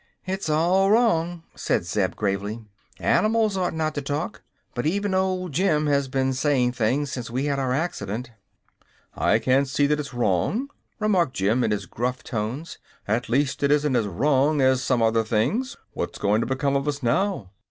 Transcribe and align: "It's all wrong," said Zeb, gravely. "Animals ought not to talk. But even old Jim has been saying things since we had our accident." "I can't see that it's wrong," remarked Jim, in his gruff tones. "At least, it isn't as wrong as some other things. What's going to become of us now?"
"It's 0.25 0.49
all 0.49 0.89
wrong," 0.89 1.43
said 1.53 1.83
Zeb, 1.85 2.15
gravely. 2.15 2.65
"Animals 2.99 3.55
ought 3.55 3.75
not 3.75 3.93
to 3.93 4.01
talk. 4.01 4.41
But 4.73 4.87
even 4.87 5.13
old 5.13 5.51
Jim 5.53 5.85
has 5.85 6.07
been 6.07 6.33
saying 6.33 6.71
things 6.71 7.11
since 7.11 7.29
we 7.29 7.45
had 7.45 7.59
our 7.59 7.71
accident." 7.71 8.31
"I 9.15 9.37
can't 9.37 9.67
see 9.67 9.85
that 9.85 9.99
it's 9.99 10.11
wrong," 10.15 10.69
remarked 10.97 11.35
Jim, 11.35 11.63
in 11.63 11.69
his 11.69 11.85
gruff 11.85 12.23
tones. 12.23 12.79
"At 13.07 13.29
least, 13.29 13.61
it 13.61 13.69
isn't 13.71 13.95
as 13.95 14.07
wrong 14.07 14.59
as 14.59 14.81
some 14.81 15.03
other 15.03 15.23
things. 15.23 15.77
What's 15.93 16.17
going 16.17 16.41
to 16.41 16.47
become 16.47 16.75
of 16.75 16.87
us 16.87 17.03
now?" 17.03 17.51